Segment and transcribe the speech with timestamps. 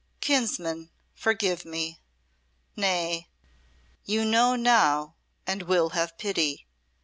[0.19, 1.99] "Kinsman, forgive me!
[2.75, 3.29] Nay,
[4.03, 5.13] you know now
[5.45, 6.65] and will have pity.